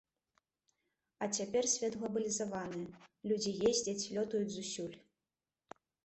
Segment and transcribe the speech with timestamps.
[1.25, 2.81] А цяпер свет глабалізаваны,
[3.31, 4.97] людзі ездзяць, лётаюць зусюль.